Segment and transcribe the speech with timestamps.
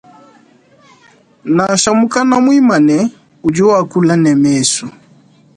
[1.55, 2.97] Nansha mukana muimane
[3.47, 4.85] udi wakula ne mesu.